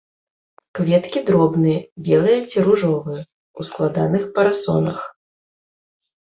[0.77, 3.21] Кветкі дробныя, белыя ці ружовыя,
[3.59, 4.99] у складаных парасонах.